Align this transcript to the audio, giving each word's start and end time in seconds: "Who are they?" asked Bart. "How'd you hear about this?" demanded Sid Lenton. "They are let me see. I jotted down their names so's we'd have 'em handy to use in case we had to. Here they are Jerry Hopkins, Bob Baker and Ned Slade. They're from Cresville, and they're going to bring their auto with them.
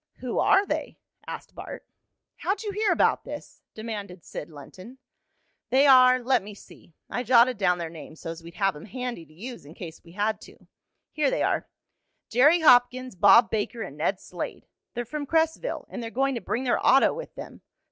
"Who 0.15 0.39
are 0.39 0.65
they?" 0.65 0.97
asked 1.27 1.53
Bart. 1.53 1.85
"How'd 2.37 2.63
you 2.63 2.71
hear 2.71 2.91
about 2.91 3.23
this?" 3.23 3.61
demanded 3.75 4.25
Sid 4.25 4.49
Lenton. 4.49 4.97
"They 5.69 5.85
are 5.85 6.23
let 6.23 6.41
me 6.41 6.55
see. 6.55 6.95
I 7.07 7.21
jotted 7.21 7.59
down 7.59 7.77
their 7.77 7.91
names 7.91 8.19
so's 8.19 8.41
we'd 8.41 8.55
have 8.55 8.75
'em 8.75 8.85
handy 8.85 9.27
to 9.27 9.31
use 9.35 9.63
in 9.63 9.75
case 9.75 10.03
we 10.03 10.13
had 10.13 10.41
to. 10.41 10.57
Here 11.11 11.29
they 11.29 11.43
are 11.43 11.67
Jerry 12.29 12.61
Hopkins, 12.61 13.13
Bob 13.15 13.51
Baker 13.51 13.83
and 13.83 13.95
Ned 13.95 14.19
Slade. 14.19 14.65
They're 14.95 15.05
from 15.05 15.27
Cresville, 15.27 15.85
and 15.87 16.01
they're 16.01 16.09
going 16.09 16.33
to 16.33 16.41
bring 16.41 16.63
their 16.63 16.83
auto 16.83 17.13
with 17.13 17.35
them. 17.35 17.61